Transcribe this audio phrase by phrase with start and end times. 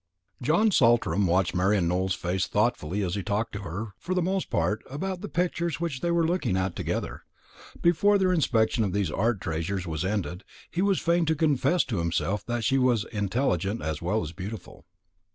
[0.41, 4.49] John Saltram watched Marian Nowell's face thoughtfully as he talked to her, for the most
[4.49, 7.21] part, about the pictures which they were looking at together.
[7.83, 11.99] Before their inspection of these art treasures was ended, he was fain to confess to
[11.99, 14.87] himself that she was intelligent as well as beautiful.